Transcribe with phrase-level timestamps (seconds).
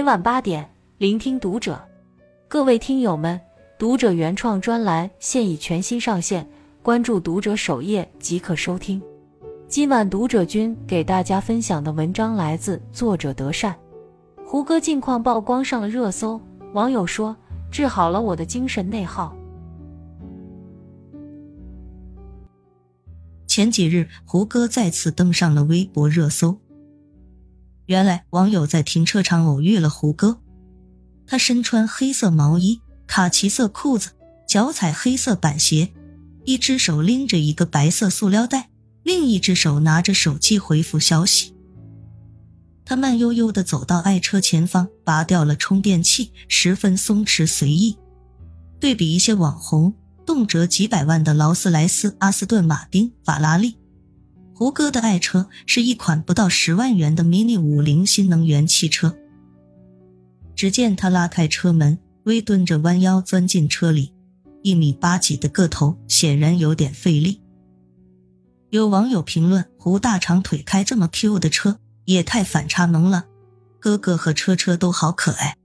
[0.00, 1.78] 每晚八点，聆听读者。
[2.48, 3.38] 各位听友们，
[3.78, 6.48] 读者原创专栏现已全新上线，
[6.82, 8.98] 关注读者首页即可收听。
[9.68, 13.78] 今晚读者君给大家分享的文章来自作者德善。
[14.46, 16.40] 胡歌近况曝光上了热搜，
[16.72, 17.36] 网友说
[17.70, 19.36] 治好了我的精神内耗。
[23.46, 26.56] 前几日，胡歌再次登上了微博热搜。
[27.90, 30.38] 原来，网友在停车场偶遇了胡歌，
[31.26, 34.10] 他身穿黑色毛衣、卡其色裤子，
[34.46, 35.90] 脚踩黑色板鞋，
[36.44, 38.70] 一只手拎着一个白色塑料袋，
[39.02, 41.52] 另一只手拿着手机回复消息。
[42.84, 47.98] 他慢悠悠地走到爱车前方，拔掉了充电器，十分松弛随意。
[48.78, 49.92] 对比一些网红，
[50.24, 53.78] 动辄几百万的劳斯莱斯、阿斯顿马丁、法拉利，
[54.60, 59.16] 胡歌的爱车是一款不到十万元的 Mini 五零新能源汽车。
[60.54, 64.12] 只见他拉开车门，微蹲着弯腰钻进车里，
[64.62, 67.40] 一米八几的个头显然有点费力。
[68.68, 73.24] 有网友评论：“胡大长腿开这么 Q 的车。”也太反差萌了，
[73.78, 75.56] 哥哥和车车都好可爱。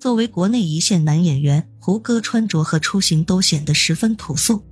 [0.00, 4.64] 作为国内一线男演员，胡歌穿着和出行都显得十分朴素，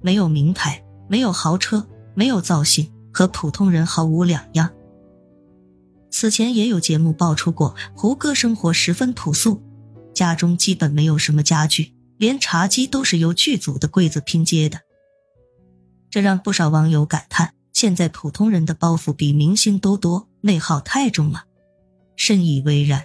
[0.00, 4.70] 没有名牌，没有豪车，没有造型，和普通人毫无两样。
[6.10, 9.62] 此前也有节目爆出过，胡歌生活十分朴素，
[10.12, 14.80] 家中基本没有什么家具，连茶几都是由剧组的柜子拼接的，
[16.10, 17.54] 这让不少网友感叹。
[17.72, 21.46] 现在普通人的包袱比明星都多，内耗太重了，
[22.16, 23.04] 深以为然。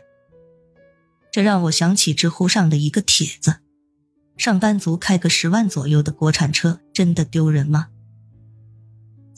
[1.31, 3.55] 这让我想起知乎上的一个帖子：
[4.37, 7.87] 上班族开个十万左右的国产车，真的丢人吗？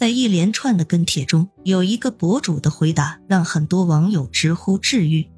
[0.02, 5.30] 在一连串的跟帖中，有一个博主的回答让很多网友直呼治愈：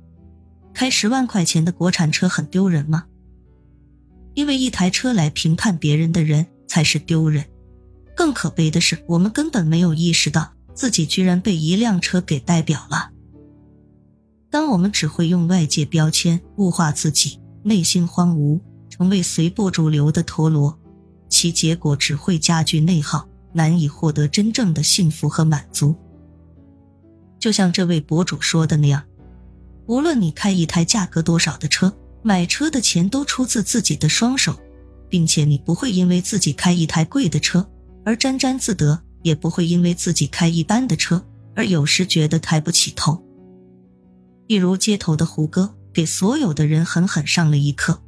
[0.74, 3.04] 开十万块钱的国产车很丢人吗？
[4.36, 7.44] 因为一台车来评判别人的人才是丢人。
[8.16, 13.12] 更可悲的是，我们根本没有意识到自己居然被一辆车给代表了。
[14.50, 20.80] 当我们只会用外界标签物化自己，内心荒芜，成为随波逐流的陀螺，
[21.28, 25.96] 其结果只会加剧内耗，难以获得真正的幸福和满足。
[27.40, 29.04] 就像这位博主说的那样，
[29.86, 34.58] 无论你开一台价格多少的车，买车的钱都出自自己的双手，
[35.10, 37.70] 并且你不会因为自己开一台贵的车。
[38.06, 41.26] 而沾沾自得，也不会因为自己开一般的车
[41.56, 43.24] 而有时觉得抬不起头。
[44.48, 48.02] 一如街头的胡歌，给所有的人狠狠上了一课。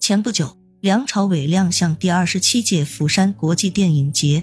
[0.00, 4.42] 前不久，梁朝伟亮相第二十七届釜山国际电影节。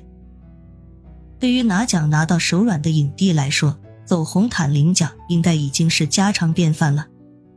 [1.40, 7.08] 对于拿奖拿到手软的影帝来说，走红毯领奖应该已经是家常便饭了，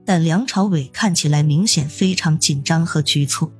[0.06, 3.52] 但梁朝伟看起来明显非常紧张和局促。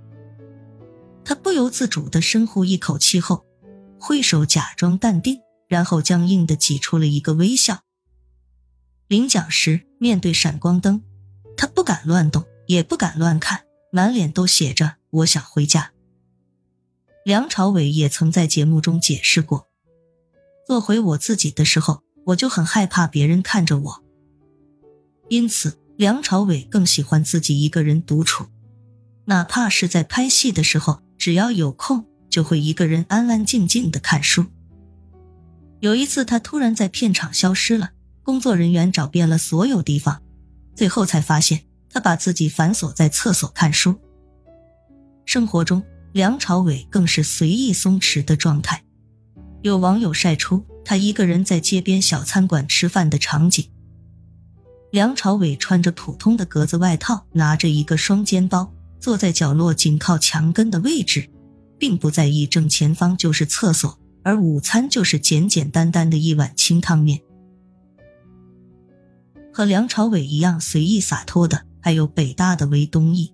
[1.22, 3.44] 他不由自主的深呼一口气后，
[3.98, 7.80] 挥手假装淡定，然后僵硬的挤出了一个微笑。
[9.06, 11.02] 领奖时，面对闪光灯，
[11.58, 15.92] 他不敢乱动，也不敢乱看，满脸都写着“我想回家”。
[17.24, 19.68] 梁朝伟也曾在节目中解释过
[20.66, 24.04] ：“做回我自己的时候，我就很害怕别人看着我，
[25.28, 28.46] 因此梁朝伟更喜欢自己一个人独处，
[29.26, 34.46] 哪怕是在拍戏的时候。”只要有空，就会一个人安安静静的看书。
[35.80, 37.90] 有一次，他突然在片场消失了，
[38.22, 40.22] 工作人员找遍了所有地方，
[40.74, 44.00] 最后才发现他把自己反锁在厕所看书。
[45.32, 45.80] 生活中，
[46.10, 48.82] 梁朝伟更是随意松弛的状态。
[49.62, 53.64] 有网友晒出他一个人在街边小餐馆吃饭的场景。
[54.90, 58.72] 梁朝伟穿着普通的格子外套，拿着一个双肩包。
[58.98, 61.30] 坐在角落紧靠墙根的位置，
[61.78, 67.20] 并不在意正前方就是厕所，而午餐就是简简单单的一碗清汤面。
[69.52, 73.30] 和梁朝伟一样随意洒脱的，还有北大的韦东奕。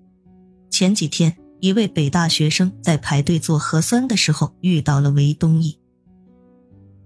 [0.68, 1.34] 前几天，
[1.66, 5.78] 一位北大学生在排队做核酸的时候遇到了韦东奕。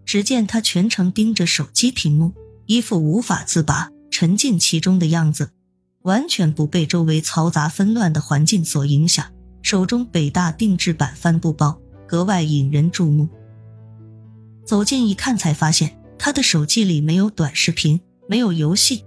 [0.04, 2.34] 只见他全程盯着手机屏幕，
[2.66, 5.52] 一副无法自拔、沉浸其中的样子。
[6.02, 9.24] 完全不被周围嘈杂纷乱的环境所影响，
[9.62, 13.30] 手中北大定制版帆布包格外引人注目。
[14.66, 17.98] 走近一看，才发现他的手机里没有短视频，
[18.28, 19.06] 没有游戏，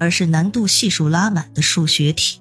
[0.00, 2.40] 而是难度系数拉满的数学题。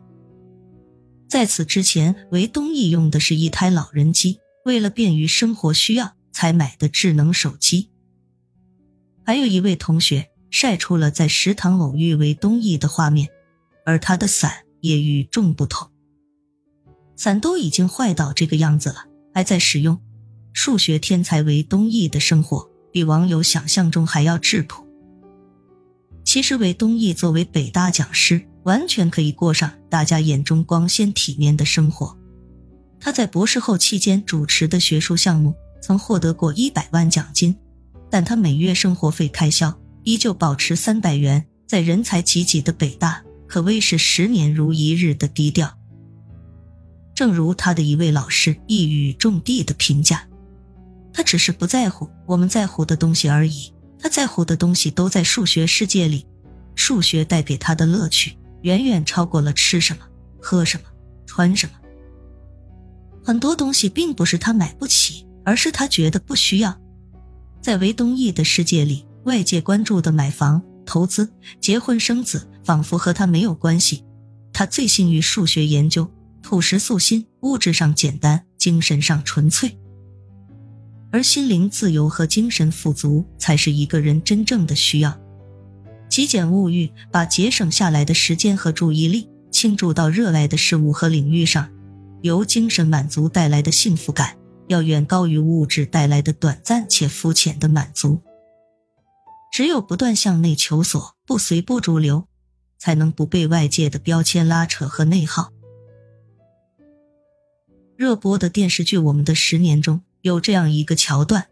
[1.33, 7.89] 在此之前，韦东奕用的是一台老人机，为了便于生活需要才买的智能手机。
[9.25, 10.29] 还有一位同学。
[10.51, 13.29] 晒出了在食堂偶遇韦东奕的画面，
[13.87, 15.89] 而他的伞也与众不同。
[17.15, 19.99] 伞都已经坏到这个样子了，还在使用。
[20.53, 24.85] 数学天才韦东奕的生活比网友想象中还要质朴。
[26.23, 32.17] 其实，韦东奕作为北大讲师，完全可以过上大家眼中光鲜体面的生活。
[32.99, 37.55] 他在博士后期间主持的学术项目曾获得过一百万奖金，
[38.09, 45.77] 但他每月生活费开销依旧保持三百元，在人才济济的北大可谓是十年如一日的低调。
[47.13, 50.27] 正如他的一位老师一语中的的评价
[51.13, 56.25] ：“他只是不在乎我们在乎的东西而已，他在乎的东西都在数学世界里。
[56.75, 59.99] 数学带给他的乐趣远远超过了吃什么、
[60.41, 60.83] 喝什么、
[61.25, 61.73] 穿什么。
[63.23, 66.77] 很多东西并不是他买不起，而是他觉得不需要。
[67.61, 71.31] 在韦东奕的世界里，外界关注的买房、投资、
[71.61, 74.03] 结婚生子，仿佛和他没有关系。
[74.51, 76.11] 他醉心于数学研究。”
[76.45, 79.79] 朴实素心，物质上简单，精神上纯粹，
[81.09, 85.17] 而心灵自由和精神富足才是一个人真正的需要。
[86.13, 91.71] 极简物欲，把节省下来的时间和注意力倾注到热爱的事物和领域上，
[92.21, 94.37] 由精神满足带来的幸福感，
[94.67, 98.21] 要远高于物质带来的短暂且肤浅的满足。
[99.51, 102.27] 只有不断向内求索，不随波逐流，
[102.77, 105.49] 才能不被外界的标签拉扯和内耗。
[107.97, 111.47] 热播的电视剧《我们的十年》中有这样一个桥段：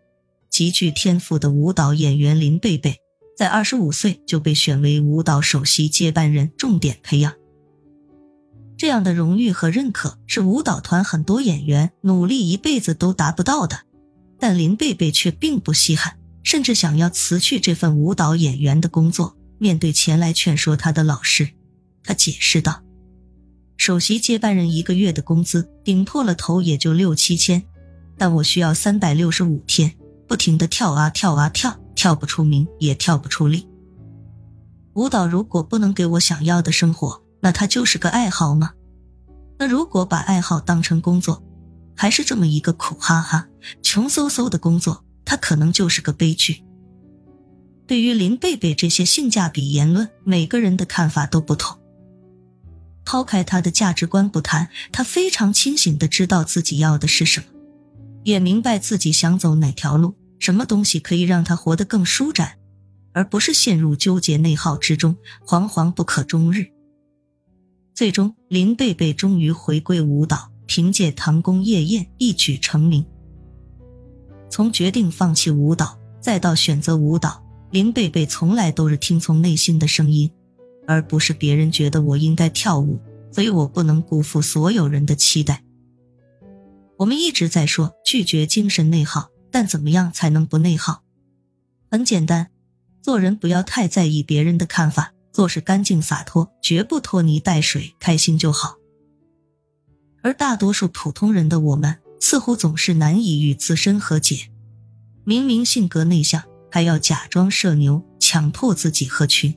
[0.52, 3.00] 极具天赋的舞蹈演员林贝贝，
[3.41, 7.33] 在二十五岁就被选为舞蹈首席接班人，重点培养。
[8.77, 13.79] 这样的荣誉和认可是舞蹈团很多演员努力一辈子都达不到的，
[14.38, 19.35] 但林贝贝却并不稀罕，甚至想要辞去这份舞蹈演员的工作。
[19.57, 21.49] 面对前来劝说他的老师，
[22.03, 22.83] 他解释道。
[23.75, 27.63] 首席接班人一个月的工资顶破了头也就六七千，
[28.19, 29.93] 但我需要三百六十五天
[30.27, 33.68] 不停的跳啊跳啊跳，跳不出名也跳不出力。
[34.94, 38.71] 舞蹈如果不能给我想要的生活，那它就是个爱好吗？
[39.59, 41.44] 那如果把爱好当成工作，
[41.95, 43.48] 还是这么一个苦哈哈、
[43.83, 46.63] 穷嗖嗖的工作，它可能就是个悲剧。
[47.86, 51.77] 对于林贝贝这些性价比言论，每个人的看法都不同。
[53.06, 57.45] 抛开他的价值观不谈，他非常清醒的知道自己要的是什么，
[58.24, 62.57] 也明白自己想走哪条路，什么东西可以让他活得更舒展，
[63.13, 65.15] 而不是陷入纠结内耗之中，
[65.45, 66.65] 惶惶不可终日。
[67.93, 73.05] 最终，林贝贝终于回归舞蹈，凭借《唐宫夜宴》一举成名。
[74.49, 80.29] 从决定放弃舞蹈，再到选择舞蹈，林贝贝从来都是听从内心的声音。
[80.88, 82.99] 而不是别人觉得我应该跳舞，
[83.31, 85.63] 所以我不能辜负所有人的期待。
[86.97, 89.29] 我们一直在说拒绝精神内耗，
[89.62, 91.04] 但怎么样才能不内耗？
[91.92, 92.50] 很简单，
[93.00, 98.78] 做人不要太在意别人的看法，做事干净洒脱，绝不拖泥带水，开心就好。
[100.24, 104.50] 而大多数普通人的我们，似乎总是难以与自身和解。
[105.25, 106.42] 明明性格内向，
[106.72, 109.56] 还要假装社牛，强迫自己合群。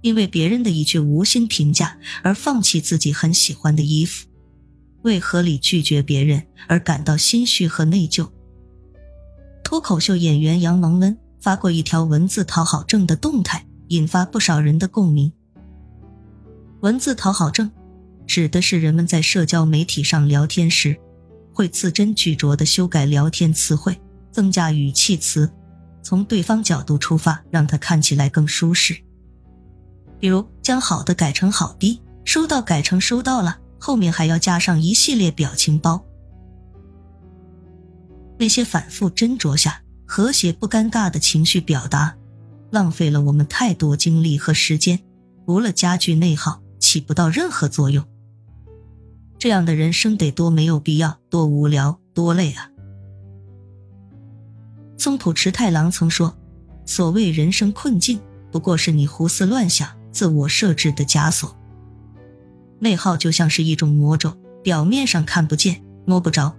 [0.00, 4.26] 因为别人的一句无心评价而放弃自己很喜欢的衣服，
[5.02, 8.28] 为合理拒绝别人而感到心虚和内疚。
[9.70, 15.32] 脱口秀演员杨蒙恩发过一条文字讨好症的动态，引发不少人的共鸣。
[16.80, 17.70] 文字讨好症
[18.26, 20.98] 指的是人们在社交媒体上聊天时，
[21.54, 23.96] 会字斟句酌的修改聊天词汇，
[24.32, 25.48] 增加语气词，
[26.02, 29.00] 从对方角度出发，让他看起来更舒适。
[30.18, 36.04] 比如将好的改成好的，收到改成收到了，后面还要加上一系列表情包。
[38.40, 42.16] 那些反复斟酌下和谐不尴尬的情绪表达，
[42.70, 44.98] 浪费了我们太多精力和时间，
[45.44, 48.02] 除了加剧内耗，起不到任何作用。
[49.38, 52.70] 这样的人生得多没有必要，多无聊，多累啊！
[54.96, 56.34] 松浦池太郎曾说
[56.86, 58.18] ：“所谓人生困境，
[58.50, 61.56] 不过是你胡思乱想。”自我设置的枷锁，
[62.80, 66.56] 内耗就像是一种魔咒，表面上看不见、摸不着，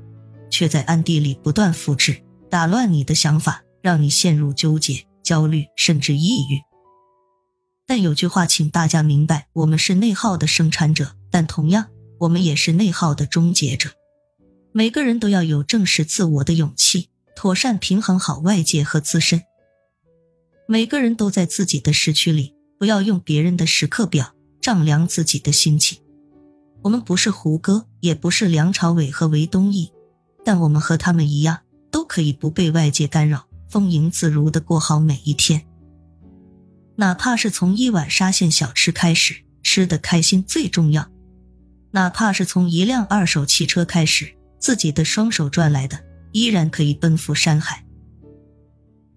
[0.51, 6.62] 却在暗地里不断复制，打乱你的想法，让你陷入纠结、焦虑，甚至抑郁。
[7.88, 11.88] 但有句话，请大家明白：我们是内耗的生产者，但同样，
[12.20, 13.89] 我们也是内耗的终结者。
[14.72, 19.41] 每个人都要有正视自我的勇气，妥善平衡好外界和自身。
[20.67, 26.00] 每个人都在自己的时区里，不要用别人的时刻表丈量自己的心情。
[26.84, 29.91] 我们不是胡歌，也不是梁朝伟和韦东奕，
[30.44, 31.60] 但我们和他们一样，
[31.92, 35.66] 都可以不被外界干扰，丰盈自如的过好每一天。
[36.96, 41.04] 哪怕是从一碗沙县小吃开始，吃的开心最重要；
[41.92, 46.00] 哪怕是从一辆二手汽车开始，自己的双手赚来的，
[46.32, 47.84] 依然可以奔赴山海；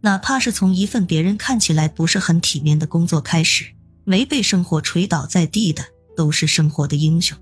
[0.00, 3.66] 哪怕是从一份别人看起来不是很体面的工作开始，
[4.04, 5.84] 没被生活捶倒在地的，
[6.16, 7.36] 都是生活的英雄。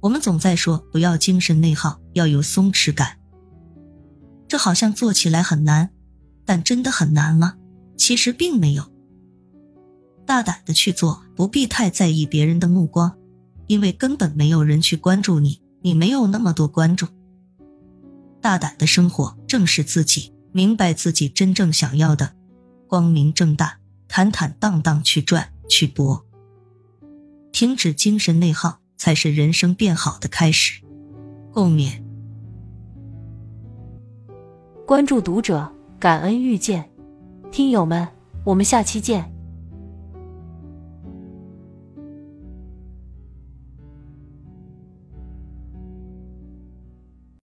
[0.00, 3.18] 我们总在说不要精神内耗，要有松弛感。
[4.48, 5.90] 这好像做起来很难，
[6.44, 7.56] 但真的很难吗？
[7.96, 8.90] 其实并没有。
[10.26, 13.16] 大胆的去做，不必太在意别人的目光，
[13.66, 17.08] 因为根本没有人去关注你，你没有那么多观众。
[18.40, 22.34] 大胆的生活，正是自己明白自己真正想要的，
[22.88, 23.78] 光明正大、
[24.08, 26.24] 坦坦荡荡去赚去搏，
[27.52, 28.79] 停止精神内耗。
[29.00, 30.82] 才是人生变好的开始。
[31.54, 32.02] 共勉。
[34.86, 36.90] 关注读者，感恩遇见，
[37.50, 38.06] 听友们，
[38.44, 39.32] 我们下期见。